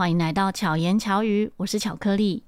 [0.00, 2.42] 欢迎来到巧言巧语，我是巧克力。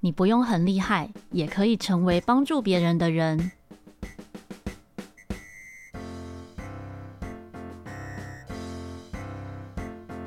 [0.00, 3.52] 你不用很厉害，也可以成为帮助别人的人。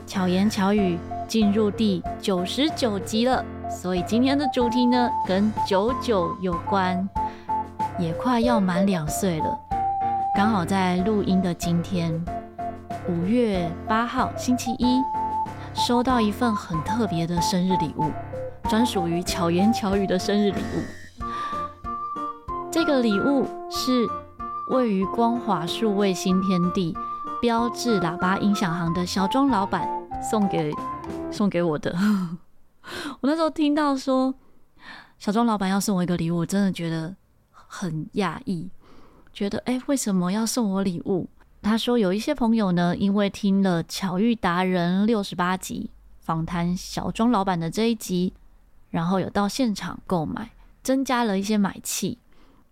[0.07, 0.97] 巧言巧语
[1.27, 7.07] 进入第九十九集了，所以今天的主题呢，跟九九有关，
[7.99, 9.59] 也快要满两岁了。
[10.35, 12.19] 刚好在录音的今天，
[13.07, 14.99] 五月八号星期一。
[15.73, 18.11] 收到一份很特别的生日礼物，
[18.69, 21.17] 专属于巧言巧语的生日礼物。
[22.71, 24.07] 这个礼物是
[24.69, 26.95] 位于光华数位新天地
[27.41, 29.87] 标志喇叭音响行的小庄老板
[30.21, 30.71] 送给
[31.31, 31.95] 送给我的。
[33.21, 34.33] 我那时候听到说
[35.17, 37.15] 小庄老板要送我一个礼物，我真的觉得
[37.51, 38.69] 很讶异，
[39.33, 41.29] 觉得哎，为什么要送我礼物？
[41.63, 45.89] 他说有一些朋友呢，因为听了《巧遇达人》六十八集
[46.19, 48.33] 访谈小庄老板的这一集，
[48.89, 50.51] 然后有到现场购买，
[50.83, 52.19] 增加了一些买气。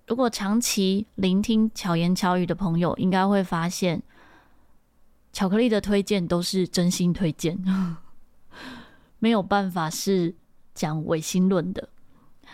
[0.07, 4.03] 如果长期聆听巧言巧语的朋友，应该会发现，
[5.31, 7.57] 巧克力的推荐都是真心推荐，
[9.19, 10.35] 没有办法是
[10.75, 11.87] 讲违心论的。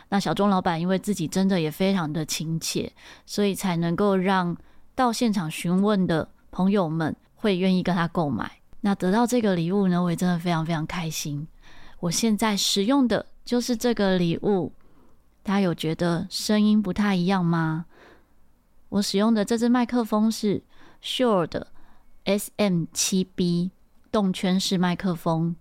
[0.09, 2.93] 那小庄老板因为自己真的也非常的亲切，
[3.25, 4.55] 所以才能够让。
[4.97, 11.47] 到现场询问的朋友们会愿意跟他购买，那得到这个礼物呢，我也真的非常非常开心。
[11.99, 14.73] 我现在使用的就是这个礼物，
[15.43, 17.85] 大家有觉得声音不太一样吗？
[18.89, 20.63] 我使用的这支麦克风是
[21.03, 21.67] Shure 的
[22.25, 23.69] SM7B
[24.11, 25.55] 动圈式麦克风。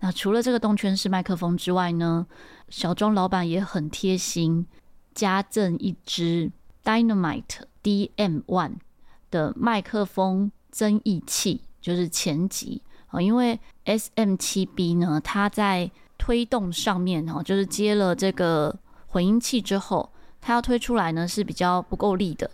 [0.00, 2.26] 那除了这个动圈式麦克风之外呢，
[2.70, 4.66] 小庄老板也很贴心，
[5.14, 6.50] 加赠一支
[6.82, 7.64] Dynamite。
[7.82, 8.76] DM One
[9.30, 18.76] 的麦克风增益器就是前级啊，因为 SM7B 呢，它在推动上面哈，就是接了这个
[19.06, 22.50] 混音器之后，它要推出来呢是比较不够力的，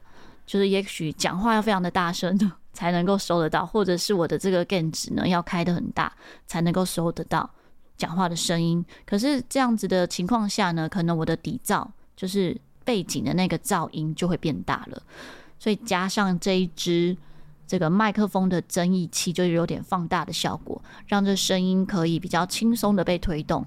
[0.46, 2.38] 就是也许讲话要非常的大声
[2.72, 6.12] 才能够收得到，或者是我的这个 gain 值呢要开得很大
[6.46, 7.48] 才能够收得到
[7.96, 8.84] 讲话的声音。
[9.04, 12.56] 可是这样子的情况下呢，可能我的底噪就是。
[12.84, 15.02] 背景的那个噪音就会变大了，
[15.58, 17.16] 所以加上这一支
[17.66, 23.64] 这个麦克风的增益器，就有点放大的效果，让这声音可以比较轻松的被推动。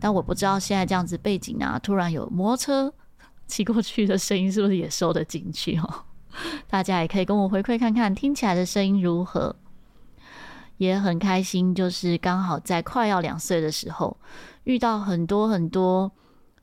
[0.00, 2.94] 但我不知道现在这样子背景啊，突然有摩托车
[3.46, 6.04] 骑过去的声音，是不是也收得进去哦？
[6.68, 9.56] 大家也可以跟我回馈看看，听起来的声音如何？
[10.78, 14.16] 也很开心，就是刚好在快要两岁的时候，
[14.64, 16.12] 遇到很多很多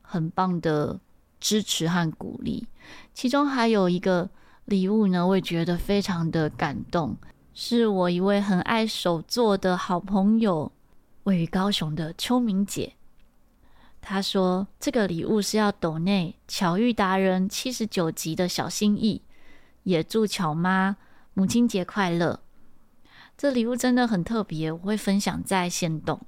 [0.01, 0.99] 很棒的。
[1.43, 2.65] 支持和鼓励，
[3.13, 4.29] 其中还有一个
[4.63, 7.17] 礼物呢，我也觉得非常的感动，
[7.53, 10.71] 是我一位很爱手作的好朋友，
[11.23, 12.93] 位于高雄的秋明姐。
[13.99, 19.21] 她说这个礼物是要抖内巧遇达人七十九集的小心意，
[19.83, 20.95] 也祝巧妈
[21.33, 22.39] 母亲节快乐。
[23.37, 26.21] 这礼物真的很特别，我会分享在线动，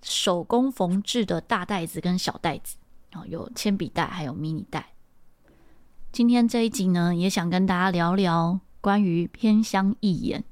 [0.00, 2.76] 手工缝制的大袋子跟小袋子。
[3.26, 4.92] 有铅笔袋，还有迷你袋。
[6.12, 10.44] 今天这一集呢，也想跟大家聊聊关于偏乡义演，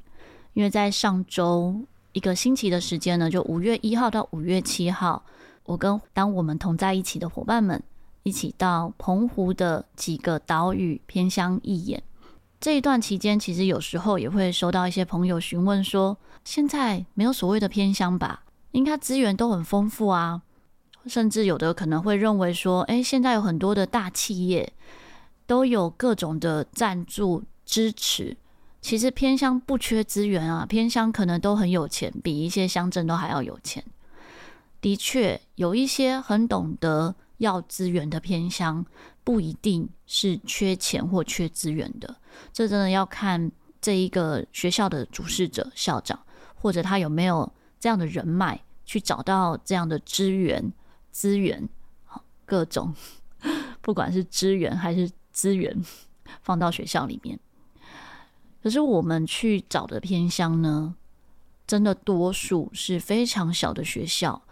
[0.52, 1.82] 因为在上周
[2.12, 5.25] 一个星期的时间呢，就五月一号到五月七号，
[5.64, 7.82] 我跟当我们同在一起的伙伴们
[8.22, 12.02] 一起到澎湖的几个岛屿偏乡义演。
[12.60, 18.42] 这一段期间，其实有时候也会收到一些朋友询问说，现在没有所谓的偏乡吧？
[18.72, 20.42] 应该资源都很丰富啊。
[21.06, 24.72] 甚至有的可能会认为说，哎，现在有很多的大企业
[25.47, 28.37] 都有各种的赞助支持，
[28.81, 33.84] 其实偏乡不缺资源啊，偏乡可能都很有钱，比一些乡镇都还要有钱。
[34.81, 38.84] 的确，有一些很懂得要资源的偏乡，
[39.22, 42.16] 不一定是缺钱或缺资源的，
[42.53, 43.50] 这真的要看
[43.81, 46.19] 这一个学校的主事者、校长，
[46.54, 50.73] 或者他有没有这样的人脉去找到这样的资源。
[51.14, 51.69] 资源，
[52.44, 52.93] 各种，
[53.81, 55.81] 不管是资源还是资源，
[56.43, 57.38] 放到学校里面。
[58.61, 60.96] 可是我们去找的偏乡呢，
[61.69, 64.43] 真的多数是非常小的学校，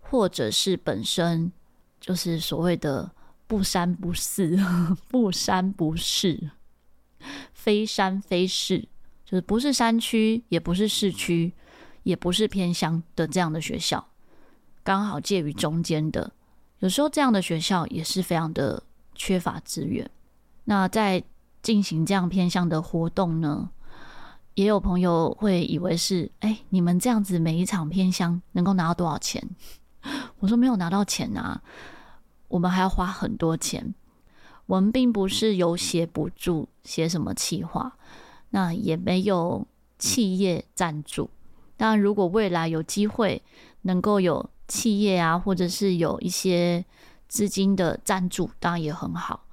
[0.00, 1.50] 或者是本身
[1.98, 3.10] 就是所谓的
[3.46, 4.58] 不三不四、
[5.08, 6.50] 不山不市、
[7.54, 8.86] 非山非市，
[9.24, 11.54] 就是不是山区，也不是市区，
[12.02, 14.11] 也不是偏乡的这样的学校。
[14.84, 16.32] 刚好介于中间的，
[16.80, 18.82] 有时候这样的学校也是非常的
[19.14, 20.10] 缺乏资源。
[20.64, 21.22] 那在
[21.62, 23.70] 进行这样偏乡的活动呢，
[24.54, 29.48] 也有朋友会以为是，哎，你们这样子每一场偏乡能够拿到多少钱？
[30.40, 31.62] 我说没有拿到钱啊，
[32.48, 33.94] 我们还要花很多钱。
[34.66, 37.96] 我们并不是有写补助，写什么企划，
[38.50, 39.66] 那也没有
[39.98, 41.28] 企业赞助。
[41.76, 43.42] 当然，如果未来有机会
[43.82, 46.82] 能够有企业啊，或者是有一些
[47.28, 49.44] 资金的赞助，当然也很好。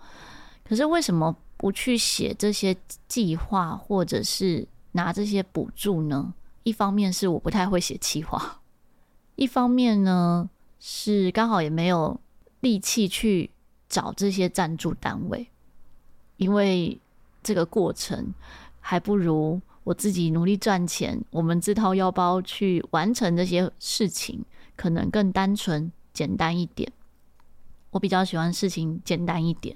[0.63, 2.73] 可是为什么不去写这些
[3.09, 6.33] 计划，或者是拿这些补助呢？
[6.63, 8.61] 一方面是我不太会写企划，
[9.35, 10.49] 一方面呢
[10.79, 12.17] 是刚好也没有
[12.61, 13.51] 力气去
[13.89, 15.49] 找这些赞助单位，
[16.37, 16.97] 因为
[17.43, 18.33] 这个过程
[18.79, 24.45] 还不如我自己努力赚钱，我们自掏腰包去完成这些事情，
[24.79, 26.89] 可能更单纯简单一点。
[27.91, 29.75] 我比较喜欢事情简单一点。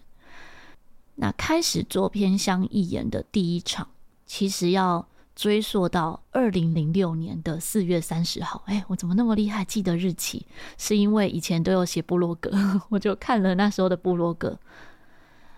[1.16, 3.90] 那开始做偏乡义演的第一场，
[4.26, 5.06] 其实要
[5.36, 8.64] 追溯到二零零六年的四月三十号。
[8.68, 10.44] 哎，我怎么那么厉害，记得日期？
[10.78, 12.50] 是因为以前都有写部落格，
[12.88, 14.58] 我就看了那时候的部落格。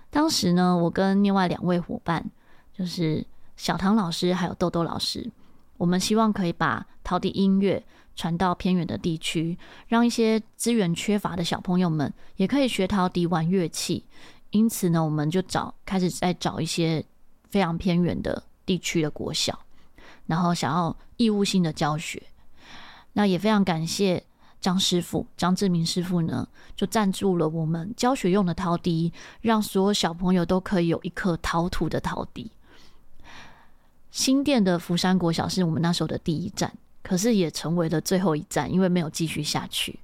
[0.09, 2.31] 当时呢，我跟另外两位伙伴，
[2.73, 3.23] 就是
[3.55, 5.29] 小唐老师还有豆豆老师，
[5.77, 7.85] 我们希望可以把陶笛音乐
[8.15, 9.57] 传到偏远的地区，
[9.87, 14.05] 让一些资源缺乏的小朋友们也可以学陶笛玩乐器。
[14.51, 17.03] 因此呢，我们就找开始在找一些
[17.49, 19.59] 非常偏远的地区的国小，
[20.27, 22.21] 然后想要义务性的教学。
[23.13, 24.23] 那也非常感谢
[24.61, 32.51] 张师傅张志明师傅呢，就赞助了我们教学用的陶笛，让所有小朋友都可以有一颗陶土的陶笛。
[34.11, 36.73] 新店的福山国小是我们那时候的第一站，
[37.05, 39.99] 可是也成为了最后一站，因为没有继续下去。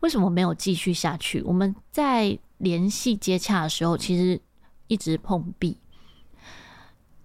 [0.00, 1.40] 为什么没有继续下去？
[1.40, 4.38] 我们在联系接洽的时候，其实
[4.86, 5.78] 一直碰壁。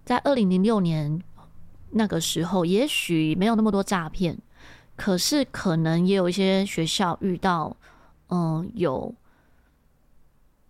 [0.02, 1.22] 在二零零六年
[1.90, 4.38] 那个时候，也许没有那么多诈骗，
[4.96, 7.76] 可是可能也有一些学校遇到，
[8.30, 9.14] 嗯，有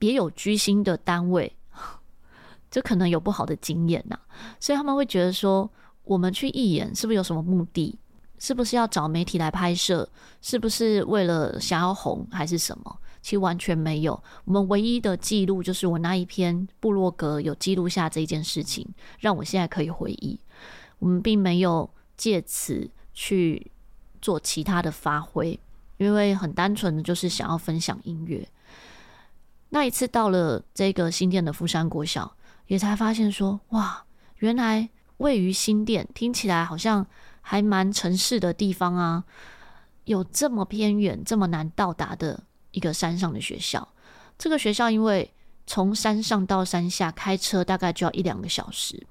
[0.00, 1.54] 别有居心的单位，
[2.72, 4.18] 就可能有不好的经验呐，
[4.58, 5.70] 所以他们会觉得说，
[6.02, 7.96] 我们去义演是不是有什么目的？
[8.42, 10.08] 是不是要找媒体来拍摄？
[10.40, 12.98] 是不是为了想要红，还是什么？
[13.22, 14.20] 其实完全没有。
[14.44, 18.84] 我们唯一的记录就是我那一篇部落格有记录下这件事情，
[19.20, 20.40] 让我现在可以回忆。
[20.98, 23.70] 我们并没有借此去
[24.20, 25.56] 做其他的发挥，
[25.98, 28.44] 因为很单纯的就是想要分享音乐。
[29.68, 32.36] 那一次到了这个新店的福山国小，
[32.66, 34.04] 也才发现说，哇，
[34.38, 37.06] 原来位于新店，听起来好像。
[37.42, 39.24] 还蛮城市的地方啊，
[40.04, 43.86] 有这么偏远、这么难到达的一个山上的学校。
[44.38, 45.34] 这个学校因为
[45.66, 49.06] 从山上到山下开车大概就要一两个小时，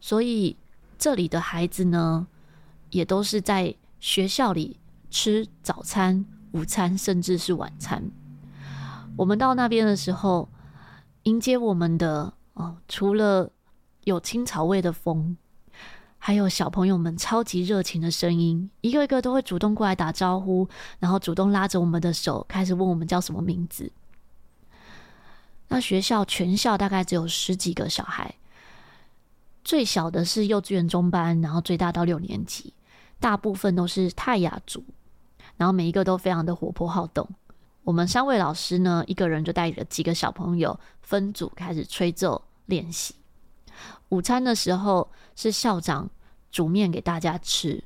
[0.00, 0.56] 所以
[0.98, 2.26] 这里的孩子呢，
[2.90, 4.78] 也都是在学校里
[5.10, 8.10] 吃早餐、午餐，甚至是晚餐。
[9.16, 10.48] 我们到那边的时候，
[11.22, 13.50] 迎接我们的哦，除了
[14.04, 15.36] 有青草味的风。
[16.22, 20.68] 还有小朋友们超级热情的声音，一个一个都会主动过来打招呼，
[20.98, 23.90] 然后主动拉着我们的手，开始问我们叫什么名字。
[25.68, 28.34] 那学校全校大概只有十几个小孩，
[29.64, 32.74] 最小的是幼稚园中班，然后最大到六年级，
[33.18, 34.84] 大部分都是泰雅族，
[35.56, 37.26] 然后每一个都非常的活泼好动。
[37.82, 43.14] 我们三位老师呢，一个人就带着几个小朋友分组开始吹奏练习。
[44.10, 46.10] 午餐的时候是校长
[46.50, 47.82] 煮面给大家吃。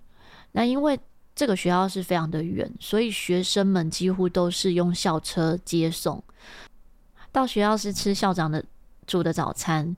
[0.52, 0.98] 那因为
[1.34, 6.22] 这个学校是非常的远，所以学生们几乎都是用校车接送
[7.32, 8.64] 到学校，是吃校长的
[9.06, 9.96] 煮的早餐。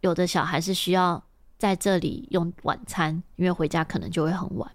[0.00, 1.24] 有的小孩是需要
[1.56, 4.70] 在这里用晚餐，因为回家可能就会很晚。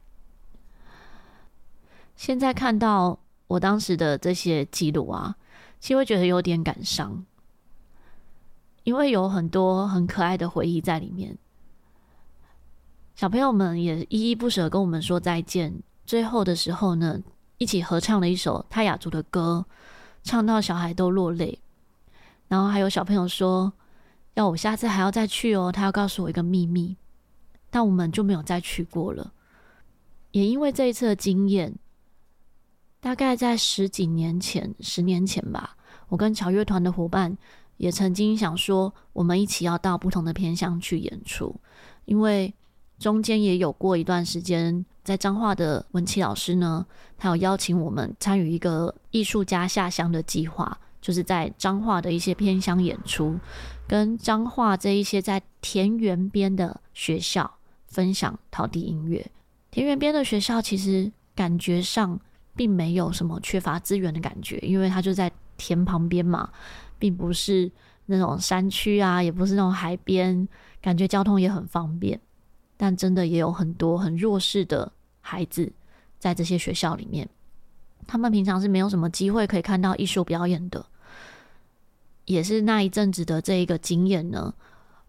[2.16, 5.36] 现在看到我当时的这些记录啊，
[5.80, 7.24] 其实会觉得有点感伤。
[8.84, 11.38] 因为有很多很可爱的回忆在里面，
[13.20, 15.84] 小朋友们也依依不舍跟我们说再见。
[16.06, 17.22] 最后的时候呢，
[17.58, 19.66] 一起合唱了一首泰雅族的歌，
[20.24, 21.60] 唱到小孩都落泪。
[22.48, 23.74] 然后还有小朋友说，
[24.36, 26.96] 要我下次还要再去哦，他要告诉我一个秘密。
[27.70, 29.34] 但我们就没有再去过了。
[30.32, 31.76] 也因为这一次的经验，
[33.02, 35.76] 大概在十几年前、十年前吧，
[36.08, 37.38] 我跟侨乐团的伙伴。
[37.76, 41.60] 也曾经想说，我们一起要到不同的偏乡去演出，
[42.06, 42.54] 因为
[43.00, 46.86] 中间也有过一段时间，在彰化的文琪老师呢，
[47.18, 53.40] 他有邀请我们参与一个艺术家下乡的计划，就是在彰化的一些偏乡演出，
[53.88, 57.50] 跟彰化这一些在田园边的学校
[57.88, 59.26] 分享陶笛音乐。
[59.72, 62.20] 田园边的学校其实感觉上
[62.56, 66.50] 并没有什么缺乏资源的感觉，因为它就在田旁边嘛，
[66.98, 67.72] 并不是
[68.08, 70.46] 那种山区啊，也不是那种海边，
[70.82, 72.20] 感觉交通也很方便。
[72.82, 75.70] 但真的也有很多很弱势的孩子
[76.18, 77.28] 在这些学校里面。
[78.08, 80.86] 他们平常是没有什么机会可以看到艺术表演的，
[82.24, 84.54] 也是那一阵子的这一个经验呢。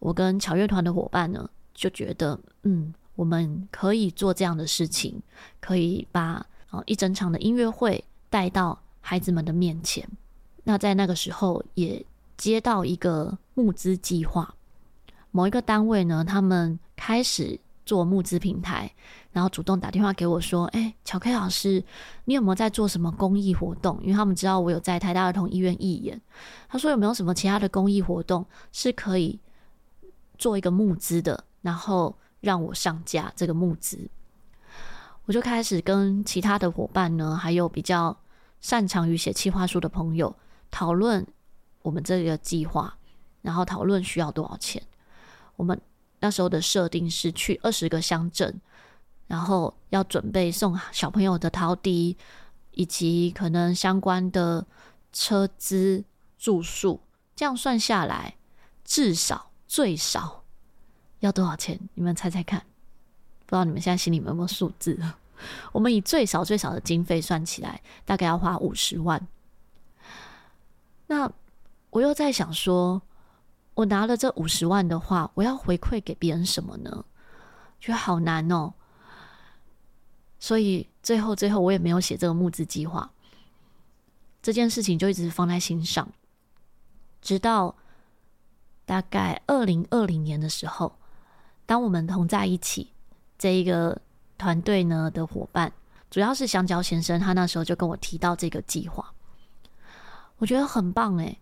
[0.00, 5.22] 我跟巧乐团的伙伴呢，就觉得，嗯，我们可以做这样的事情，
[5.60, 10.06] 可以把啊一整场的音乐会带到孩子们的面前。
[10.64, 12.04] 那在那个时候，也
[12.36, 14.54] 接到一个募资计划，
[15.30, 17.58] 某一个单位呢，他们开始。
[17.86, 18.88] 做募资平台，
[19.32, 21.82] 然后主动打电话给我说：“哎，巧 K 老师，
[22.26, 23.98] 你有没有在做什么公益活动？
[24.02, 26.20] 因为他们知道我有在台大儿童医院义演。
[26.68, 29.40] 他说有没有什么其他的公益活动是可以
[30.38, 34.08] 做一个募资的，然后让我上架这个募资。
[35.24, 38.16] 我就开始跟其他的伙伴呢，还有比较
[38.60, 40.32] 擅长于写企划书的朋友
[40.70, 41.26] 讨论
[41.82, 42.96] 我们这个计划，
[43.42, 44.80] 然后讨论需要多少钱。
[45.56, 45.80] 我们。
[46.20, 48.60] 那时候的设定是去二十个乡镇，
[49.26, 52.16] 然后要准备送小朋友的陶笛，
[52.72, 54.66] 以及可能相关的
[55.12, 56.04] 车资、
[56.38, 57.00] 住宿，
[57.34, 58.36] 这样算下来，
[58.84, 60.44] 至少最少
[61.20, 61.80] 要多少钱？
[61.94, 62.60] 你们猜猜看？
[63.46, 64.98] 不知道你们现在心里有没有数字？
[65.72, 69.26] 我们以最少最少的经费算起来，大概要花五十万。
[71.06, 71.32] 那
[71.88, 73.00] 我又在想说。
[73.74, 77.04] 我拿了这五十万的话，我要回馈给别人什么呢？
[77.80, 78.74] 觉得好难哦。
[80.38, 83.10] 所以最后最后我也没有写这个募资计划，
[84.42, 86.08] 这件事情就一直放在心上，
[87.22, 87.74] 直到
[88.84, 90.94] 大概二零二零年的时候，
[91.64, 92.90] 当我们同在一起
[93.38, 94.00] 这一个
[94.36, 95.72] 团队呢的伙伴，
[96.10, 99.12] 主要是香蕉先生，他那时候就跟我提到这个计划，
[100.38, 101.38] 我觉得很棒诶。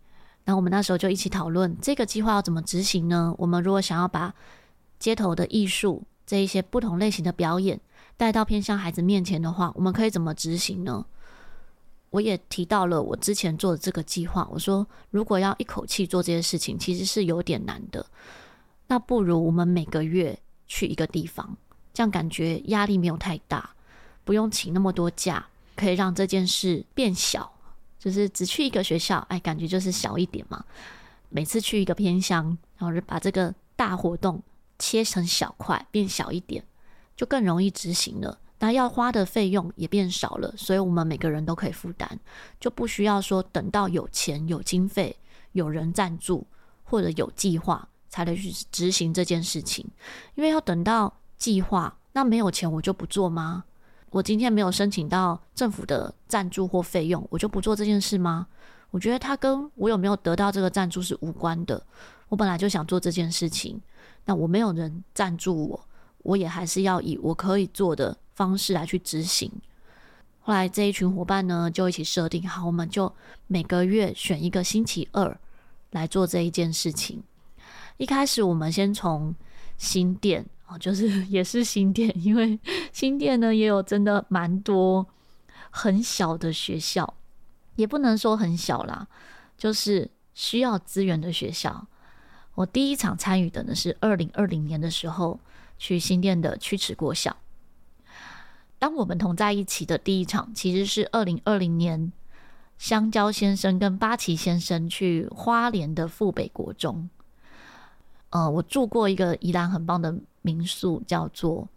[0.54, 3.34] 后我们那时候就一起讨论这个计划要怎么执行呢？
[3.38, 4.34] 我们如果想要把
[4.98, 7.80] 街头的艺术这一些不同类型的表演
[8.16, 11.04] 带到偏向孩子面前的话，我们可以怎么执行呢？
[12.10, 18.06] 我也提到了我之前做的这个计划，我说如果要一口气做这些事情，其实是有点难的。
[18.86, 21.54] 那不如我们每个月去一个地方，
[21.92, 23.68] 这样感觉压力没有太大，
[24.24, 27.52] 不用请那么多假，可以让这件事变小。
[27.98, 30.64] 就是只去一个学校，哎，感觉就是小一点嘛。
[31.30, 34.42] 每次去一个偏乡，然后把这个大活动
[34.78, 36.64] 切成小块，变小一点，
[37.16, 38.38] 就更容易执行了。
[38.60, 42.08] 那要花的费用也变少了，所以我们每个人都可以负担，
[42.58, 45.14] 就不需要说等到有钱、有经费、
[45.52, 46.46] 有人赞助
[46.82, 49.86] 或者有计划才能去执行这件事情。
[50.34, 53.64] 因为要等到计划，那没有钱我就不做吗？
[54.10, 58.46] 我今天没有申请到政府的赞助或费用，我就不做这件事吗？
[58.90, 61.82] 我觉得它跟我有没有得到这个赞助是无关的。
[62.28, 63.80] 我本来就想做这件事情，
[64.24, 65.88] 那我没有人赞助我，
[66.22, 69.52] 我也还是要以我可以做的方式来去执行。
[70.40, 73.12] 后来这一群伙伴呢，就一起设定好，我们就
[73.46, 75.38] 每个月选一个星期二
[75.90, 77.22] 来做这一件事情。
[77.98, 79.34] 一开始我们先从
[79.76, 80.46] 新店。
[80.68, 82.58] 哦，就是 也是新店，因为
[82.92, 85.06] 新店呢也有真的蛮多
[85.70, 87.14] 很小的学校，
[87.76, 89.06] 也不能说很小啦，
[89.56, 91.86] 就是需要资源的学校。
[92.54, 95.40] 我第一场参与的呢是二零二零年的时候
[95.78, 97.36] 去新店的曲池国小。
[98.78, 102.12] 当我们同在一起的第一场，其实是二零二零年
[102.76, 107.08] 香蕉先生跟八旗先生去花莲的富北国中。
[108.30, 110.14] 呃，我住过一个宜兰很棒的。
[110.48, 111.68] 民宿叫做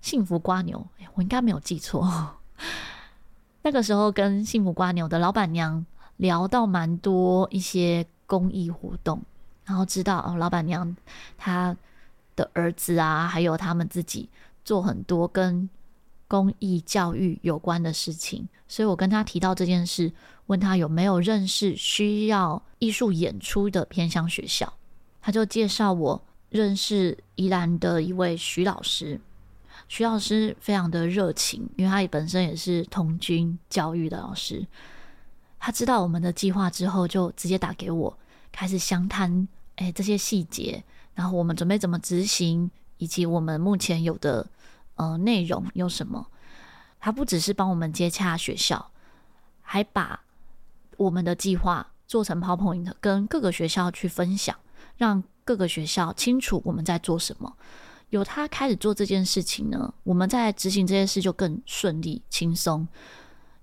[0.00, 2.08] 幸福瓜牛，我应该没有记错。
[3.62, 5.84] 那个时候跟幸福瓜牛的老板娘
[6.18, 9.20] 聊到蛮多一些公益活动，
[9.64, 10.96] 然后知道哦，老板娘
[11.36, 11.76] 她
[12.36, 14.28] 的儿子啊，还有他们自己
[14.64, 15.68] 做很多跟
[16.28, 20.12] 公益教育有关的事情，所以我跟他提到这件事，
[20.46, 24.72] 问他有没有认识需要艺术演出的偏乡学校，
[25.20, 26.22] 他就介绍我。
[26.54, 29.20] 认识宜兰的一位徐老师，
[29.88, 34.64] 徐老师非常的热情，因为他本身也是童军教育的老师。
[35.58, 38.16] 他知道我们的计划之后，就直接打给我，
[38.52, 40.84] 开始详谈哎这些细节，
[41.14, 44.48] 然后我们准备怎么执行，以及我们目前有的
[44.94, 46.24] 呃内容有什么。
[47.00, 48.92] 他不只是帮我们接洽学校，
[49.60, 50.20] 还把
[50.98, 54.56] 我们的计划做成 PowerPoint，跟各个学校去分享，
[54.96, 57.52] 让各个学校清楚我们在做什么。
[58.10, 62.86] 有他开始做这件事情呢，我们在执行这件事就更顺利轻松。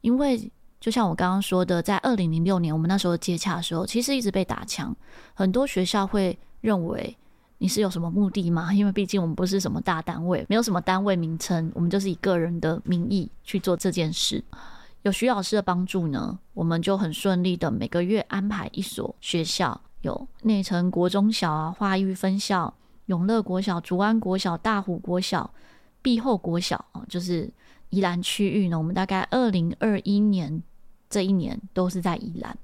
[0.02, 4.96] 因为就像我刚刚说的，在二零零六年我们那时候接洽的时候，其实一直被打枪，
[5.34, 7.16] 很多学校会认为
[7.60, 8.74] 你是有什么目的吗？
[8.74, 14.44] 因为毕竟我们不是什么大单位，没有什么单位名称，我们就是以个人的名义去做这件事。
[15.04, 22.74] 有徐老师的帮助呢，我们就很顺利的每个月安排一所学校，有内城国中小啊、华育分校。
[23.08, 25.52] 永乐国小、竹安国小、大湖国小、
[26.02, 27.52] 碧后国小啊，就是
[27.90, 28.78] 宜兰区域呢。
[28.78, 30.62] 我们大概二零二一年
[31.10, 32.58] 这一年都是在宜兰。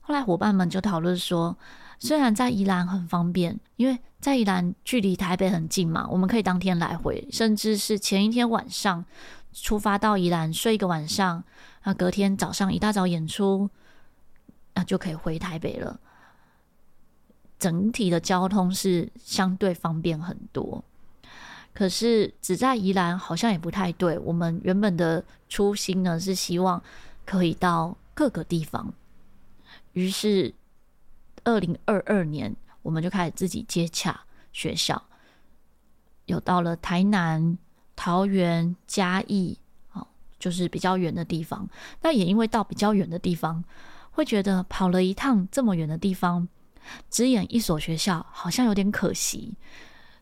[0.00, 1.54] 后来伙伴们就讨论说，
[1.98, 9.04] 虽然在宜兰很方便，因为在宜兰距离台北很近嘛，我们可以当天来回，甚至是前一天晚上
[9.52, 11.44] 出发到宜兰睡一个晚上，
[11.84, 13.68] 那隔天早上一大早演出，
[14.78, 15.98] 那就可以回台北了。
[17.58, 20.84] 整体的交通是相对方便很多，
[21.74, 24.16] 可是只在宜兰好像也不太对。
[24.20, 26.80] 我们原本的初心呢，是希望
[27.26, 28.94] 可以到各个地方。
[29.94, 30.54] 于是，
[31.42, 34.20] 二零二二年我们就开始自己接洽
[34.52, 35.02] 学校，
[36.26, 37.58] 有到了台南、
[37.96, 39.58] 桃园、嘉义，
[40.38, 41.68] 就是比较远的地方。
[42.00, 43.64] 但也因为到比较远的地方，
[44.18, 46.48] 会觉得跑了一趟这么远的地方。
[47.08, 49.54] 只演一所学校好像有点可惜，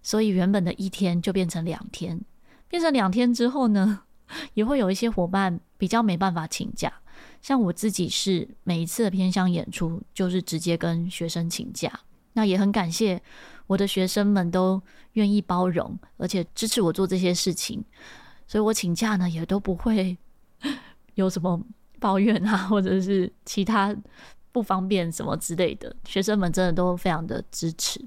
[0.03, 2.21] 所以原本的一天就变成两天。
[2.69, 4.03] 变成两天之后呢，
[4.53, 6.93] 也会有一些伙伴比较没办法请假。
[7.41, 12.01] 像我自己是每一次的偏向演出，就是直接跟学生请假。
[12.35, 13.23] 那也很感谢
[13.67, 17.83] 我的学生们都愿意包容，而且支持我做这些事情，
[18.47, 20.19] 所以我请假呢也都不会
[21.15, 21.59] 有什么
[21.99, 23.97] 抱怨啊，或者是其他。
[24.53, 28.03] 不方便什么之类的，学生们真的都非常的支持。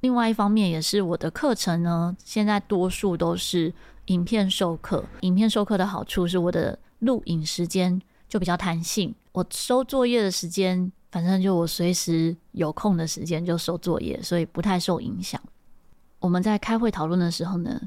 [0.00, 3.70] 另外一方面，也是我的课程呢，现在多数都是
[4.06, 5.04] 影片授课。
[5.20, 9.14] 影片授课的好处是，我的录影时间就比较弹性。
[9.32, 15.38] 我收作业的时间，反正就我随时有空的时间就收作业，所以不太受影响。
[16.20, 17.78] 我们在开会讨论的时候呢，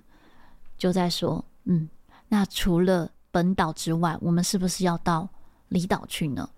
[0.77, 1.89] 就在说，嗯，
[2.27, 5.29] 那除了本岛之外，我们是不是要到
[5.67, 6.49] 离岛去呢？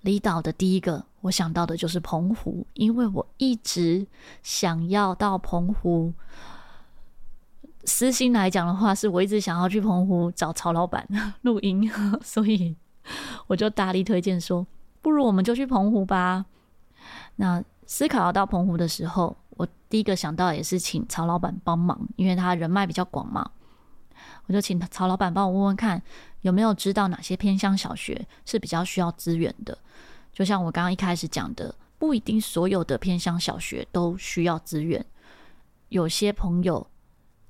[0.00, 4.06] 离岛的第一个，我想到的就是澎湖，因为我一直
[4.42, 6.12] 想要到澎湖。
[7.84, 11.06] 私心来讲的话，是我一直想要去澎湖找曹老板
[11.42, 11.90] 录音，
[12.22, 12.76] 所以
[13.46, 14.66] 我就大力推荐说，
[15.00, 16.46] 不如我们就去澎湖吧。
[17.36, 23.50] 那思考到澎湖的时候，我第一个想到也是请曹老板帮忙，因为他人脉比较广嘛。
[24.46, 26.02] 我就请曹老板帮我问问看，
[26.40, 29.76] 有没有知道哪些偏乡小学是比较需要资源的。
[30.32, 35.04] 就像我刚刚一开始讲的，不一定所有的偏乡小学都需要资源。
[35.90, 36.86] 有些朋友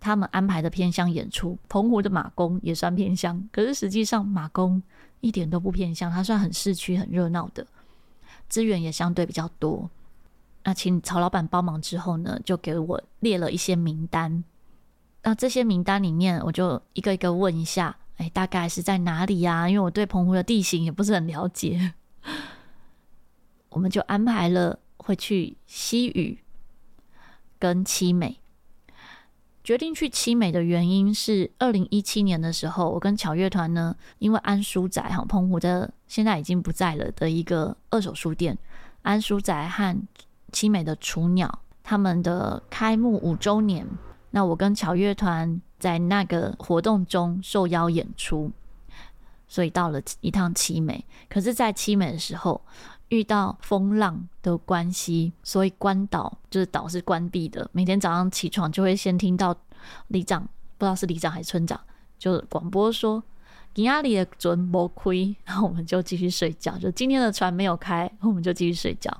[0.01, 4.83] 他们安排的偏乡演出，澎湖的马公也算偏乡，可是实际上马公
[5.21, 7.67] 一点都不偏乡，它算很市区、很热闹的，
[8.49, 9.89] 资源也相对比较多。
[10.65, 14.45] 那请曹老板帮忙之后呢，就给我列了一些名单。
[15.23, 19.69] 那这些名单里面，我就一个一个问一下，哎，大概是在哪里呀？
[19.69, 21.95] 因为我对澎湖的地形也不是很了解。
[23.71, 26.39] 我们就安排了会去西屿
[27.59, 28.39] 跟七美。
[29.65, 38.59] 决定去七美的原因是，二零一七年的时候，我跟巧乐团呢，因为安书仔哈，澎湖的现在已经不在了的一个二手书店，
[39.03, 39.97] 安书仔和
[40.51, 43.87] 七美的雏鸟他们的开幕五周年，
[44.33, 48.51] 那我跟巧乐团在那个活动中受邀演出，
[49.47, 51.05] 所以到了一趟七美。
[51.29, 52.61] 可是，在七美的时候，
[53.09, 57.69] 遇到风浪的关系，所以关岛就是岛是关闭的。
[57.73, 59.55] 每天早上起床就会先听到
[60.09, 60.43] 里长，
[60.79, 61.79] 不知道是里长还是村长，
[62.19, 63.23] 就广播说
[63.75, 66.79] 今天的船没开， 然后我们就继续睡觉。
[66.79, 69.11] 就今天的船没有开，我们就继续睡觉。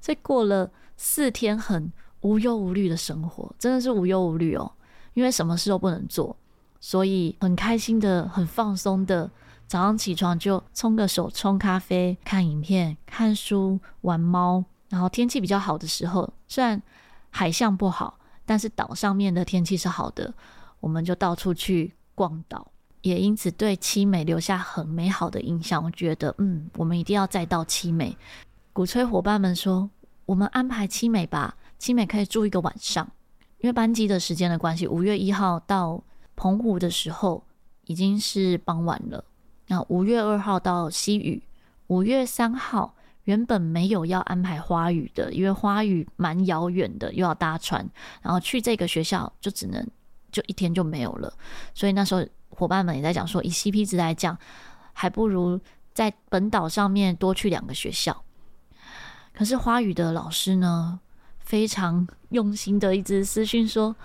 [0.00, 4.70] 所以过了四天很无忧无虑的生活，真的是无忧无虑哦，
[5.14, 6.36] 因为什么事都不能做，
[6.80, 9.30] 所以很开心的、很放松的。
[9.66, 14.64] 早上起床就冲个手，冲咖啡，看影片，看书，玩猫。
[14.88, 16.80] 然后天气比较好的时候，虽然
[17.28, 20.32] 海象不好，但是岛上面的天气是好的，
[20.80, 25.84] 我们就到处去逛岛，也因此对七美留下很美好的印象。
[25.84, 28.16] 我觉得，嗯，我们一定要再到七美。
[28.72, 29.90] 鼓吹伙伴们说，
[30.24, 33.08] 我们安排七美吧，七美可以住一个晚上，
[33.58, 36.02] 因为班机的时间的关系，五月一号到
[36.36, 37.44] 澎湖的时候
[37.84, 39.24] 已经是傍晚了。
[39.68, 41.42] 那五月二号到西语，
[41.86, 47.88] 五月三号原本没有要安排花语的，因为花语蛮遥远的，又要搭船，
[48.22, 49.86] 然后去这个学校就只能
[50.32, 51.32] 就一天就没有了。
[51.74, 54.36] 所以那时候伙伴们也在讲说，以 CP 值来讲，
[54.92, 55.60] 还不如
[55.92, 58.24] 在本岛上面多去两个学校。
[59.34, 60.98] 可是花语的老师呢，
[61.48, 63.96] 非常用心的一直私讯说，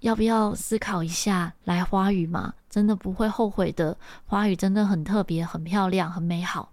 [0.00, 2.54] 要不要思考一下来花语嘛？
[2.70, 3.94] 真的不会后悔的。
[4.24, 6.72] 花语真的很特别、很漂亮、很美好。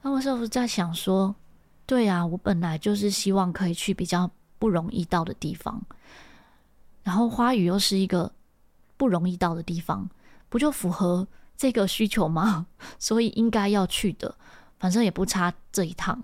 [0.00, 1.34] 那我是不是在想说，
[1.84, 5.82] 对啊，我本来就是希望可以去比较不容易到的地方，
[7.02, 8.32] 然后花语又是一个
[8.96, 10.08] 不容易到的地方，
[10.48, 12.64] 不就符合这个需求吗？
[13.00, 14.36] 所以应该要去的，
[14.78, 16.22] 反正也不差这一趟。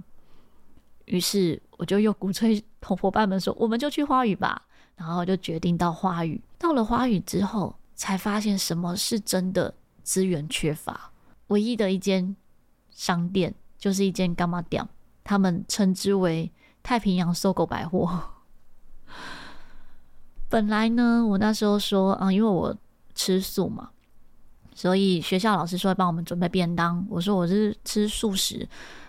[1.09, 4.63] 于是我就又鼓吹同伙伴们说，我们就去花语吧。
[4.97, 6.43] 然后就决定到花语。
[6.59, 11.13] 到了花语之后，才发现什么是真的资源缺乏。
[11.47, 12.35] 唯一的一间
[12.91, 14.89] 商店就是一间柑仔店，
[15.23, 16.51] 他们称之为
[16.83, 18.11] 太平洋搜狗百货。
[20.51, 22.77] 本来呢，我那时候说啊，因为我
[23.15, 23.91] 吃素嘛，
[24.75, 27.07] 所以学校老师说帮我们准备便当。
[27.09, 28.69] 我说我是吃素食。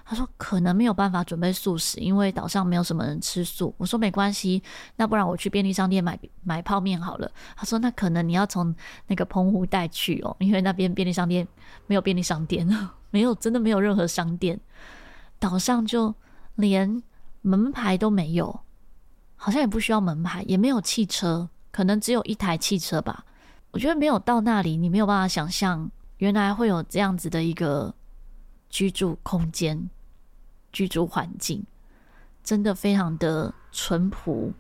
[0.10, 3.72] 他说可能没有办法准备素食，因为岛上没有什么人吃素。
[3.78, 4.64] 我说没关系，
[4.96, 7.32] 那不然我去便利商店买买泡面好了。
[7.56, 11.48] 他说那可能你要从那个澎湖带去哦，因为那边便利商店
[11.86, 12.68] 没有便利商店，
[13.12, 14.60] 没有，真的没有任何商店。
[15.38, 16.16] 岛上就
[16.56, 17.04] 连
[17.44, 18.62] 门牌都没有，
[19.36, 23.24] 好像也不需要门牌，也没有汽车，可能只有一台汽车吧。
[23.70, 27.94] 我觉得没有到那里，你没有办法想象原来会有这样子的一个
[28.72, 29.88] 居住空间。
[30.72, 31.64] 居住环境
[32.44, 34.54] 真的非常的淳朴，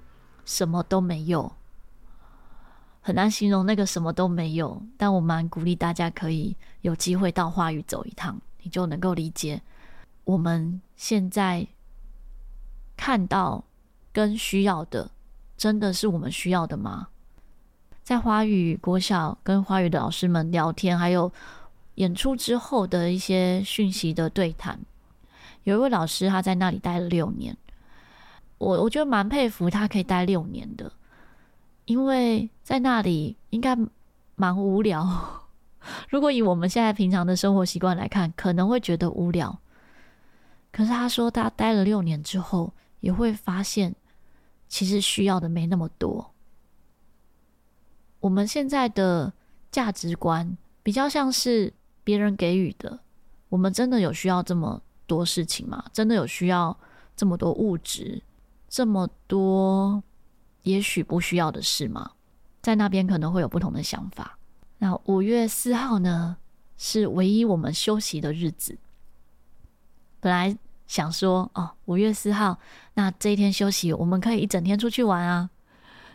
[0.45, 1.51] 什么都没有，
[3.01, 4.81] 很难形容那个什么都没有。
[4.97, 9.61] 但我蛮鼓励大家可以有机会到花语走一趟，你就能够理解
[10.25, 11.67] 我们现在
[12.95, 13.63] 看到
[14.11, 15.09] 跟需要的，
[15.57, 17.07] 真的是我们需要的吗？
[18.03, 21.31] 在花语国小跟花语的老师们聊天，还有
[21.95, 24.79] 演出之后的一些讯息的对谈。
[25.63, 27.55] 有一位老师，他在那里待了六年，
[28.57, 30.91] 我我觉得蛮佩服他可以待六年的，
[31.85, 33.77] 因为在那里应该
[34.35, 35.07] 蛮无聊。
[36.09, 39.59] 如果以我们现在平常的生活习惯来看，可能会觉得无聊。
[40.71, 43.95] 可是他说，他待了六年之后，也会发现
[44.67, 46.33] 其实需要的没那么多。
[48.19, 49.31] 我们现在的
[49.71, 52.99] 价值观比较像是别人给予的，
[53.47, 55.83] 我们真的有需要这么多事情吗？
[55.91, 56.77] 真的有需要
[57.15, 58.21] 这么多物质，
[58.69, 60.03] 这么多
[60.61, 62.11] 也许不需要的事吗？
[62.61, 64.37] 在那边可能会有不同的想法。
[64.77, 66.37] 那五月四号呢，
[66.77, 68.77] 是唯一我们休息的日子。
[70.19, 72.59] 本来想说哦，五月四号，
[72.93, 75.49] 那这一天休息，我们可以一整天出去玩啊。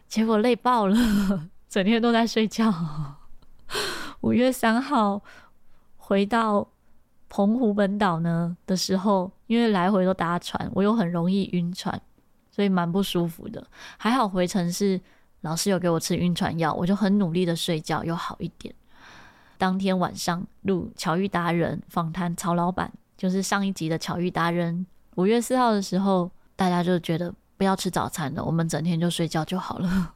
[0.07, 0.97] 结果累爆了，
[1.69, 2.73] 整天都在睡觉。
[4.21, 5.21] 五月三号
[5.97, 6.69] 回到。
[7.35, 12.01] 澎湖本岛呢的时候，因为来回都搭船，我又很容易晕船，
[12.49, 13.67] 所以蛮不舒服的。
[13.97, 15.01] 还好回程是
[15.41, 18.73] 老师有给我吃晕船药，我就很努力的睡觉，又好一点。
[19.59, 24.87] 当天晚上录巧遇达人访谈曹老板，就是上一集的巧遇达人。
[25.17, 30.15] 五月四号的时候，大家就觉得不要吃早餐了，我们整天就睡觉就好了。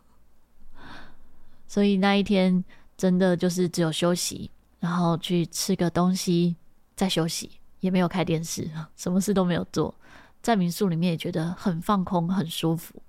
[1.67, 2.65] 所以那一天
[2.97, 6.55] 真的就是只有休息，然后去吃个东西。
[6.99, 9.95] 在休息，也没有开电视，什么事都没有做，
[10.43, 13.01] 在民宿里面也觉得很放空，很舒服。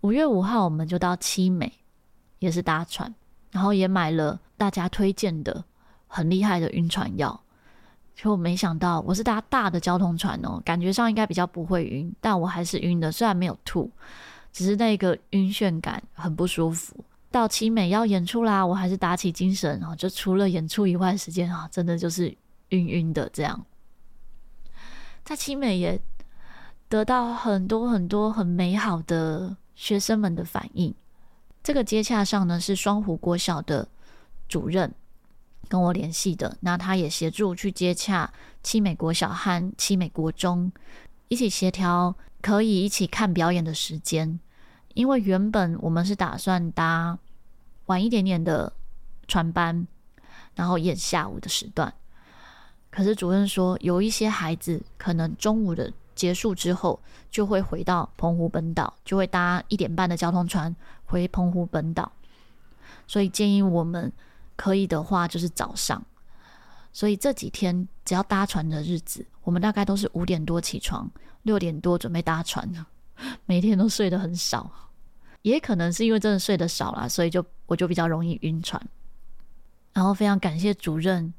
[0.00, 1.72] 五月五号，我们就到七美，
[2.40, 3.14] 也是搭船，
[3.52, 5.64] 然后也买了大家推荐的
[6.08, 7.40] 很厉害的晕船药。
[8.16, 13.88] 就没想到我是搭大的交通船哦，感觉上应该比较不会晕，但我还是晕的，虽然没有吐，
[14.52, 17.04] 只是那个晕眩感很不舒服。
[17.30, 22.36] 到七美要演出啦，我还是打起精神，然后就除了演出以外时间啊，真的就是。
[22.70, 23.64] 晕晕的，这样，
[25.24, 26.00] 在七美也
[26.88, 30.94] 得到很多很多很美好的学生们的反应。
[31.62, 33.88] 这个接洽上呢，是双湖国小的
[34.48, 34.94] 主任
[35.68, 40.70] 跟我联系的，那他也协助去接洽七美国小和七美国中，
[41.28, 44.38] 一起协调可以一起看表演的时间。
[44.94, 47.18] 因为原本我们是打算搭
[47.86, 48.72] 晚一点点的
[49.26, 49.86] 船班，
[50.54, 51.92] 然后演下午的时段。
[52.96, 56.98] 可是主任说，有一些孩子可能中午的结束之后
[57.30, 62.10] 就会回到澎湖本岛，就会搭一点半的交通船回澎湖本岛，
[63.06, 64.10] 所以建议我们
[64.56, 66.02] 可以的话就是早上。
[66.90, 71.10] 所以这几天只要搭船的日子，我们大概都是五点多起床，
[71.42, 72.66] 六点多准备搭船，
[73.44, 74.70] 每天都睡得很少。
[75.42, 78.82] 也可能是因为真的睡得少了，所以就我就比较容易晕船。
[79.92, 81.34] 然后非常感谢主任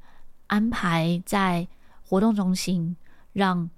[0.47, 1.67] 安排在
[2.03, 2.95] 活动中心，
[3.33, 3.69] 让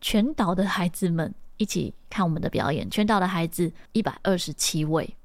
[0.00, 2.88] 全岛的孩子们一起看我们的表演。
[2.90, 5.16] 全岛的孩子一百二十七位，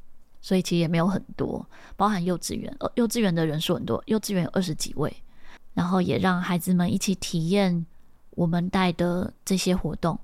[0.42, 5.12] 所以其实也没有很多，包含幼稚园，呃，幼稚园的人数很多，幼稚园有二十几位。
[5.76, 7.86] 然后也让孩子们一起体验
[8.32, 10.20] 我们带的这些活动。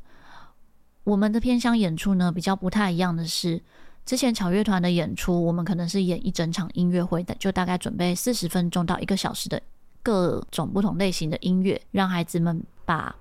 [1.04, 3.62] 我们的偏乡演出呢，比较不太一样的是，
[4.06, 9.62] 之前巧乐团的演出，我们可能是演一整场音乐会的，就大概准备四十分钟到一个小时的
[10.06, 13.16] 各种不同类型的音乐，让孩子们把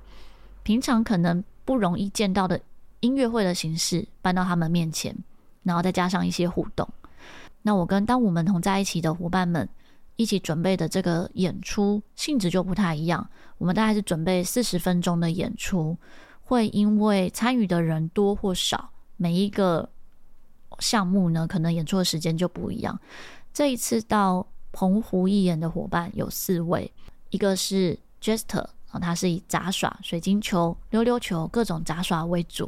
[0.63, 2.61] 平常可能不容易见到的
[3.01, 5.17] 音乐会的形式搬到他们面前，
[5.63, 6.87] 然后再加上一些互动。
[7.63, 9.67] 那我跟当我们同在一起的伙伴们。
[10.17, 13.29] 一起准备的这个演出性质就不太一样。
[13.59, 15.99] 我们大概是准备四十分钟的演出，
[16.45, 19.89] 会因为参与的人多或少，每一个
[20.79, 22.97] 项目呢，可能演出的时间就不一样。
[23.53, 26.93] 这一次到澎湖义演的伙伴有四位，
[27.31, 28.67] 一个是 Jester，
[29.01, 32.67] 他是以杂耍、水晶球、溜溜球各种杂耍为主；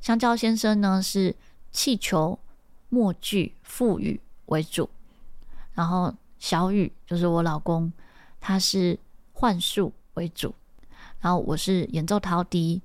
[0.00, 1.36] 香蕉先生呢是
[1.70, 2.38] 气球、
[2.88, 4.88] 默剧、腹语为主，
[5.74, 6.12] 然后。
[6.38, 7.90] 小雨就是我老公，
[8.42, 8.96] 他是
[9.32, 10.54] 幻术为主，
[11.18, 12.80] 然后我是演奏陶笛，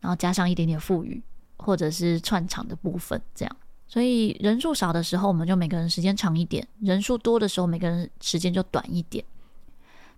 [0.00, 1.20] 然后加上一点点腹语
[1.56, 3.56] 或者是串场的部分，这样。
[3.90, 9.22] 所以人数少的时候，我们就每个人时间长一点；人数多的时候，每个人时间就短一点。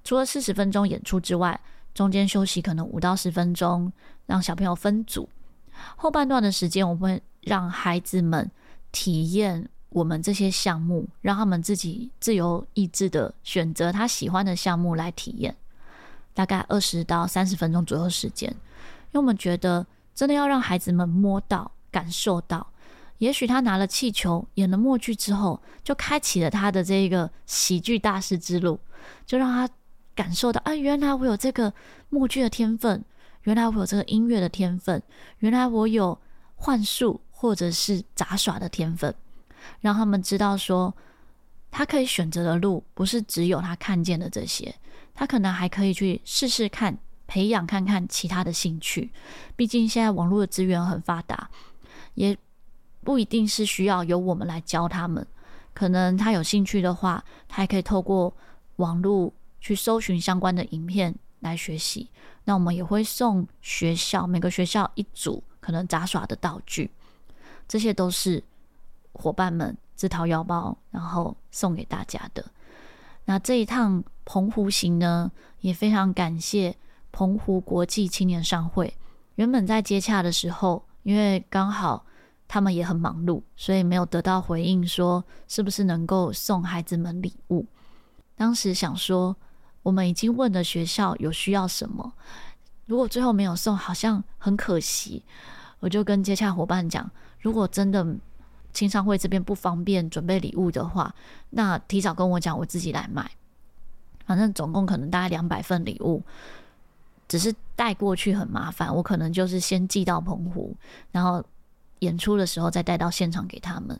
[0.04, 1.58] 除了四十分钟演出之外，
[1.94, 3.90] 中间休息可能五到十分钟，
[4.26, 5.26] 让小朋友分组。
[5.96, 8.50] 后半段的时间，我会让孩子们
[8.92, 9.66] 体验。
[9.94, 15.54] 我们这些项目，让他们自己自由意志的选择他喜欢的项目来体验，
[16.32, 18.48] 大概二十到三十分钟左右时间。
[18.50, 22.66] 因为我们觉得，真的要让孩子们摸到、感受到，
[23.22, 28.80] 也许他拿了气球，演了默剧之后，就开启了他的这个喜剧大师之路，
[29.24, 29.72] 就让他
[30.12, 31.72] 感受到，啊，原来我有这个
[32.08, 33.04] 默剧的天分，
[33.42, 35.00] 原来我有这个音乐的天分，
[35.38, 36.20] 原来我有
[36.56, 39.14] 幻术或者是杂耍的天分。
[39.80, 40.92] 让他们知道说，
[41.70, 44.74] 他可以选择的路不是只有他看见的这些，
[45.14, 49.12] 他可能还可以去试试看，培养看看其他的兴趣。
[49.54, 51.48] 毕竟现在网络的资源很发达，
[52.14, 52.36] 也
[53.04, 55.26] 不一定是需要由我们来教他们。
[55.74, 58.34] 可能他有兴趣的话，他还可以透过
[58.76, 62.08] 网络去搜寻相关的影片来学习。
[62.44, 66.90] 那我们也会送学校，每个学校一组可能杂耍的道具，
[67.68, 68.42] 这些都是。
[69.14, 72.42] 伙伴们自掏腰包，然后送给大家的。
[73.26, 76.74] 那这一趟澎湖行呢，也非常感谢
[77.12, 78.96] 澎湖国际青年商会。
[79.34, 82.06] 原本在接洽的时候，因为刚好
[82.52, 87.64] 他们也很忙碌，所以没有得到回应，说是不是能够送孩子们礼物。
[88.36, 89.34] 当时想说，
[89.82, 92.12] 我们已经问了学校有需要什么，
[92.84, 95.24] 如果最后没有送，好像很可惜。
[95.80, 97.10] 我就跟接洽伙伴讲，
[97.40, 98.06] 如果真的。
[98.74, 101.14] 青商会这边不方便准备礼物的话，
[101.50, 103.30] 那提早跟我讲，我自己来买。
[104.24, 106.22] 反正总共可能大概两百份礼物，
[107.28, 110.74] 只是带过去很麻烦，我可能就是先寄到澎湖，
[111.10, 111.44] 然后
[112.02, 113.98] 演出的时候再带到现场给他们。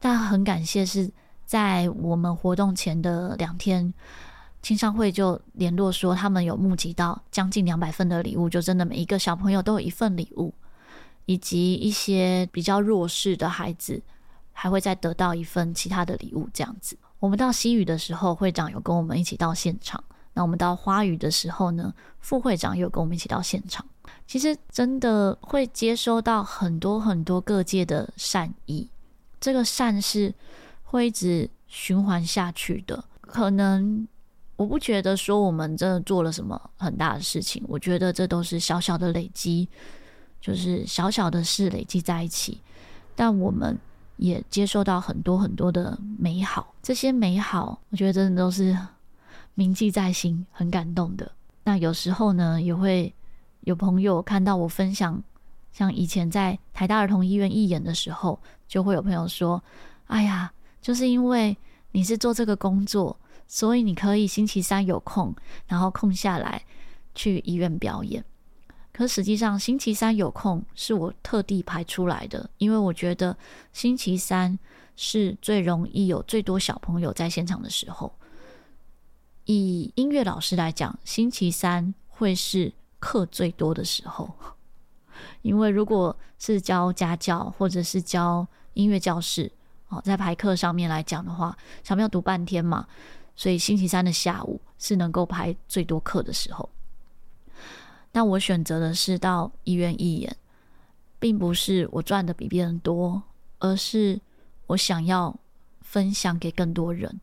[0.00, 1.10] 但很感谢是
[1.44, 3.94] 在我们活动前的两天，
[4.62, 10.52] 青商会就联络说他们有募集到将近两百份的礼物，就真的每一个小朋友都有一份礼物。
[11.28, 14.00] 以及一些比较弱势的孩子，
[14.52, 16.96] 还会再得到一份其他的礼物，这样子。
[17.18, 20.04] 我们到西语的时候，会长有跟我们一起到现场。
[20.36, 23.82] 那我们到花语的时候呢，副会长又跟我们一起到现场。
[24.26, 28.86] 其实真的会接收到很多很多各界的善意，
[29.40, 30.34] 这个善是
[30.84, 33.02] 会一直循环下去的。
[33.22, 34.06] 可能
[34.56, 39.66] 我不觉得说我们真的做了什么很大的事情，我觉得这都是小小的累积。
[40.38, 42.60] 就是小小的事累积在一起，
[43.16, 43.76] 但我们
[44.16, 46.72] 也接受到很多很多的美好。
[46.82, 48.76] 这些美好，我觉得真的都是
[49.56, 51.32] 铭记在心，很感动的。
[51.64, 53.12] 那有时候呢，也会
[53.62, 55.20] 有朋友看到我分享，
[55.72, 58.38] 像以前在台大儿童医院义演的时候，
[58.68, 59.64] 就会有朋友说
[60.08, 61.56] ：“哎呀，就是因为
[61.92, 65.34] 你是做这个工作，所以你可以星期三有空，
[65.66, 66.62] 然后空下来
[67.14, 68.22] 去医院表演。”
[68.92, 73.36] 可实际上，星期三有空是我特地排出来的，因为我觉得
[73.72, 74.58] 星期三
[74.96, 78.12] 是最容易有最多小朋友在现场的时候。
[79.46, 84.28] 以音乐老师来讲，星期三会是课最多的时候，
[85.42, 89.50] 因为如果是教家教或者是教音乐教室，
[89.88, 92.86] 哦，在排课上面来讲的话，小朋友读半天嘛，
[93.36, 96.68] 所以星期三的下午是能够排最多课的时候。
[98.12, 100.36] 那我选择的是到医院义演，
[101.20, 103.22] 并不是我赚的比别人多，
[103.60, 104.20] 而是
[104.66, 105.38] 我想要
[105.82, 107.20] 分享给更多人。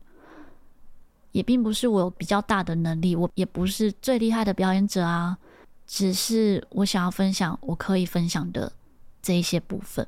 [1.34, 5.36] 也并不是我有比较大的能力，我也不是最厉害的表演者啊，
[5.84, 8.72] 只是我想要分享我可以分享的
[9.20, 10.06] 这一些部分。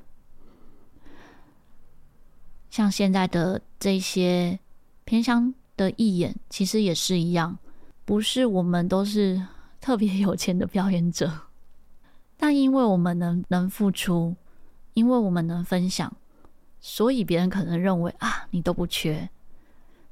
[2.70, 4.56] 像现在的这些
[5.04, 7.58] 偏乡的义演，其实也是一样，
[8.04, 9.44] 不是我们都是
[9.80, 11.28] 特别有钱的表演者，
[12.36, 14.36] 但因为我们能能付出，
[14.94, 16.16] 因为我们能分享，
[16.78, 19.28] 所以别人可能认为啊，你都不缺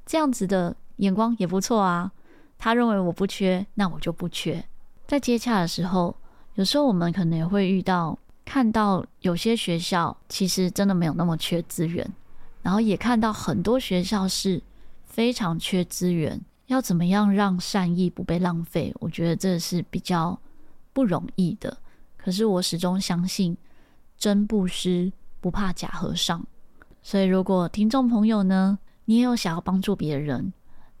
[0.05, 0.75] 这样子的。
[0.97, 2.11] 眼光也不错啊，
[2.57, 4.63] 他认为我不缺，那我就不缺。
[5.07, 6.15] 在接洽的时候，
[6.55, 12.09] 有时候我们可能也会遇到，看到有些学校其实真的没有那么缺资源，
[12.61, 14.61] 然后也看到很多学校是
[15.03, 18.93] 非常缺资源，要怎么样让善意不被浪费？
[18.99, 20.39] 我觉得这是比较
[20.93, 21.77] 不容易的。
[22.17, 23.55] 可是我始终相信，
[24.17, 26.43] 真布施不怕假和尚。
[27.03, 30.51] 所以，如果听众朋友呢，你也有想要帮助别人，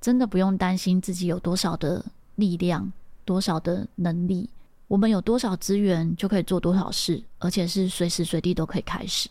[0.05, 2.93] 真的不用担心自己有多少的力量，
[3.25, 4.47] 多少的能力，
[4.87, 9.27] 我们有多少资源就可以做多少事，而且是随时随地都可以开始。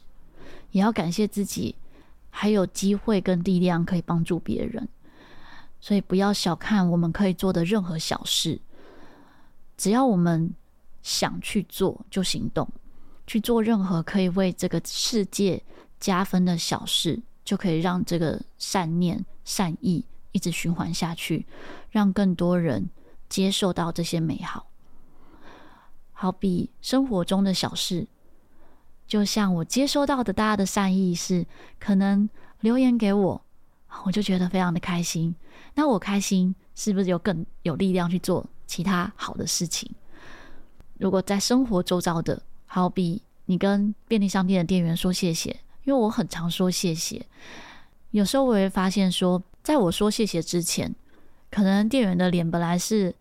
[0.73, 1.77] 也要感谢自己
[2.29, 4.89] 还有机会跟力量可以帮助别人，
[5.81, 8.61] 所以不要小看我们可以做的任何小事，
[9.77, 10.53] 只要我们
[11.05, 12.69] 想去做，就行动，
[13.29, 15.63] 去做任何可以为这个世界
[16.01, 20.05] 加分的小事，就可以让这个善念、善意。
[20.35, 21.47] 一直循环下去，
[21.90, 22.90] 让更多人
[23.29, 24.66] 接受到这些美好。
[26.12, 28.07] 好比生活中的小事，
[29.07, 31.47] 就像我接收到的大家的善意是，
[31.79, 32.29] 可能
[32.61, 33.44] 留言给我，
[34.05, 35.35] 我就觉得非常的开心。
[35.75, 39.88] 那我开心，是不是就更有力量去做其他好的事情？
[40.99, 45.51] 如果在生活周遭的，好比你跟便利商店的店员说谢谢，
[45.85, 47.25] 因为我很常说谢谢。
[48.12, 50.94] 有时候我会发现说，在我说谢谢之前，
[51.50, 53.14] 可能店员的脸本来是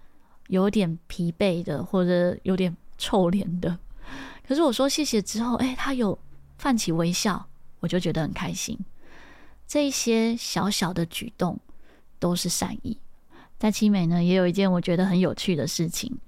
[0.49, 3.79] 有点疲惫的，或者有点臭脸的。
[4.45, 6.19] 可是我说谢谢之后，哎，他有
[6.57, 7.47] 泛起微笑，
[7.79, 8.77] 我就觉得很开心。
[9.65, 11.57] 这一些小小的举动
[12.19, 12.99] 都是善意。
[13.57, 16.19] 在七美呢，也有一件我觉得很有趣的事情。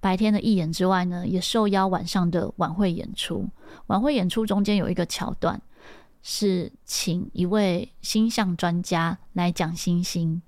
[0.00, 3.48] 白天的义演之外呢，也受邀晚上的晚会演出。
[3.86, 5.62] 晚会演出中间有一个桥段。
[6.28, 10.42] 是请一位星象专家来讲星星。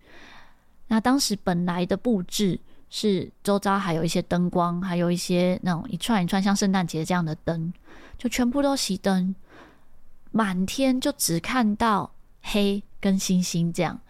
[0.88, 2.58] 那当时本来的布置
[2.90, 7.72] 是周遭还有一些灯光，还有一些那种一串一串像圣诞节这样的灯，
[8.18, 9.32] 就全部都熄灯，
[10.32, 12.10] 满天就只看到
[12.42, 14.00] 黑跟星星这样。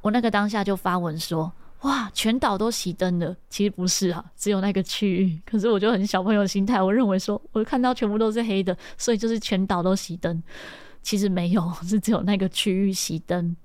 [0.00, 1.52] 我那个当下就发文说。
[1.82, 3.36] 哇，全岛都熄灯了。
[3.50, 5.40] 其实不是啊，只有那个区域。
[5.44, 10.42] 可是我就很小朋友心态，我认为说，我看到全部都是黑的，所以就是全岛都熄灯。
[11.02, 13.56] 其实没有，是只有那个区域熄灯，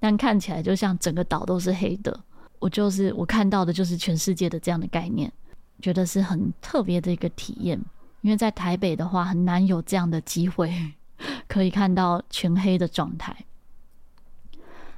[0.00, 2.18] 但看起来就像整个岛都是黑的。
[2.58, 5.32] 我就是我看到的就是全世界的这样的概念，
[5.80, 7.80] 觉得是很特别的一个体验。
[8.22, 10.72] 因为在台北的话，很难有这样的机会
[11.46, 13.36] 可以看到全黑的状态。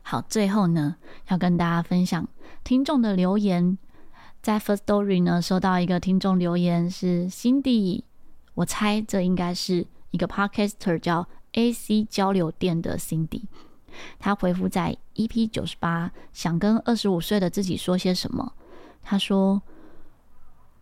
[0.07, 0.97] 好，最后呢，
[1.29, 2.29] 要跟大家分享
[2.62, 3.79] 听众的留言。
[4.43, 8.03] 在 First Story 呢，收到一个听众留言是 Cindy，
[8.53, 13.45] 我猜这应该是一个 Podcaster 叫 AC 交流电的 Cindy。
[14.19, 18.53] 他回复在 EP 九十八，想跟二十五岁的自己说些什么。
[19.03, 19.62] 他说：“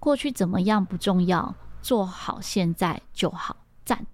[0.01, 3.57] 过去怎么样不重要，做好现在就好。”
[3.87, 4.05] 赞，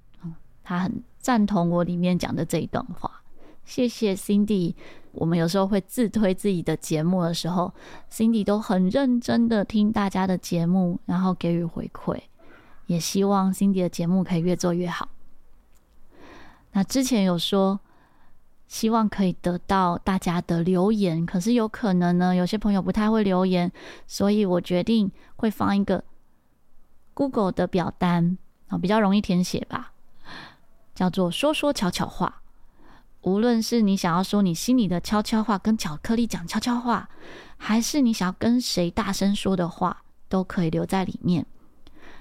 [0.63, 3.23] 他很赞同我里面讲的这一段话。
[3.69, 4.75] 谢谢 Cindy，
[5.13, 7.71] 我们有时候会自推自己的节目的时候
[8.11, 12.19] ，Cindy 都很认真的听大家的节目，然后给予回馈，
[12.87, 15.11] 也希望 Cindy 的节目可以越做越好。
[16.73, 17.79] 那之前有说，
[18.67, 23.71] 希望可以得到大家的留言，可是有可能呢，有些朋友不太会留言，
[24.07, 26.03] 所以我决定会放一个
[27.13, 28.39] Google 的表单
[28.69, 29.93] 啊，比较容易填写吧，
[30.95, 32.41] 叫做“说说悄悄话”。
[33.29, 37.09] 无论是你想要说你心里的悄悄话，跟巧克力讲悄悄话，
[37.59, 41.45] 还是你想要跟谁大声说的话，都可以留在里面。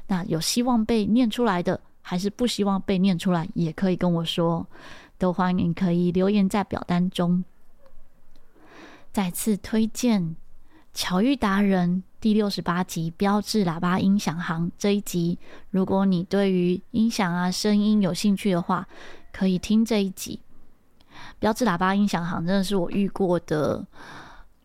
[0.08, 4.68] 那有希望被念出来的，还是不希望被念出来，也可以跟我说，
[5.18, 7.44] 都欢迎可以留言在表单中。
[9.12, 10.36] 再次推荐
[10.94, 15.40] 巧遇达人第六十八集标志喇叭音响行这一集，
[15.72, 18.88] 如果你对于音响啊声音有兴趣的话，
[19.32, 20.40] 可以听这一集。
[21.40, 23.86] 标志喇叭音响行真的是我遇过的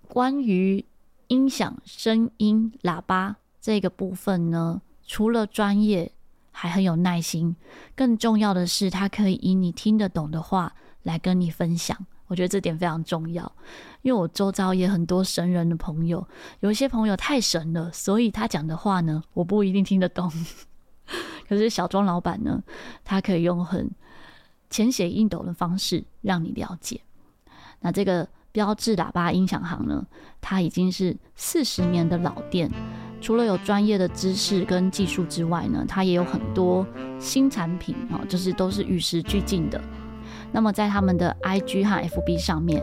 [0.09, 0.85] 关于
[1.29, 6.11] 音响声音喇叭这个部分呢，除了专业，
[6.51, 7.55] 还很有耐心。
[7.95, 11.97] 更重要的是，他可以以你听得懂的话来跟你分享。
[12.27, 13.53] 我觉得这点非常重要，
[14.01, 16.27] 因为我周遭也很多神人的朋友，
[16.61, 20.33] 有一些朋友太神了，所以他讲的话呢，我不一定听得懂。
[21.47, 22.63] 可是小庄老板呢，
[23.05, 23.91] 他可以用很
[24.73, 27.03] 浅显易懂的方式让你了解。
[27.81, 30.07] 那这个标志喇叭音响行呢，
[30.41, 32.71] 它已经是四十年的老店，
[33.21, 36.87] 除了有专业的知识跟技术之外呢，它也有很多
[37.19, 39.79] 新产品啊，就是都是与时俱进的。
[40.53, 42.83] 那么在他们的 IG 和 FB 上面，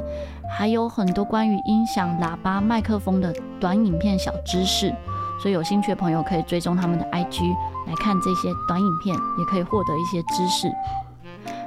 [0.55, 4.93] 还有很多关于音响、喇叭、麦克风的短影片小知识，
[5.41, 7.41] 所以有兴趣的朋友可以追踪他们的 IG
[7.87, 10.67] 来看这些短影片，也可以获得一些知识。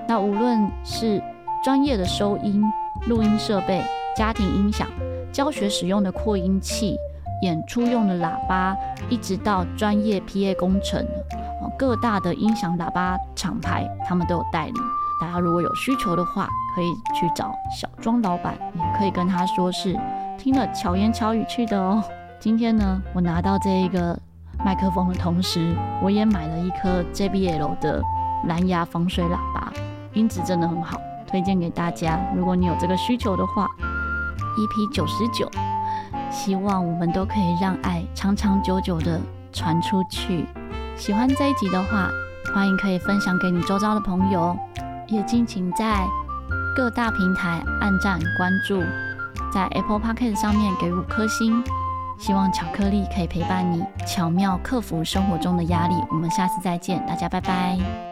[0.09, 1.23] 那无论是
[1.65, 2.63] 专业的收音、
[3.09, 3.83] 录音设备、
[4.17, 4.89] 家庭音响、
[5.33, 6.97] 教学使用的扩音器、
[7.43, 8.77] 演出用的喇叭，
[9.09, 11.07] 一直到专业 PA 工程，
[11.79, 14.75] 各大的音响喇叭厂牌，他们都有代理。
[15.21, 19.97] 大家如果有需求的话，可以去找小庄老板，也可以跟他说是
[20.37, 22.03] 听了巧言巧语去的哦。
[22.41, 24.19] 今天呢，我拿到这一个
[24.65, 28.03] 麦克风的同时，我也买了一颗 JBL 的
[28.47, 29.73] 蓝牙防水喇叭，
[30.15, 32.21] 音质真的很好，推荐给大家。
[32.35, 33.69] 如果你有这个需求的话
[34.57, 35.51] ，EP 九十九，
[36.31, 39.21] 希望我们都可以让爱长长久久的
[39.53, 40.47] 传出去。
[40.97, 42.11] 喜欢这一集的话，
[42.55, 44.57] 欢迎可以分享给你周遭的朋友。
[45.09, 46.07] 也敬请在
[46.75, 48.81] 各大平台按赞关注，
[49.53, 51.63] 在 Apple Podcast 上面给五颗星。
[52.19, 55.95] 希望巧克力可以陪伴你，巧妙克服生活中的压力。
[56.11, 58.12] 我们下次再见，大家拜拜。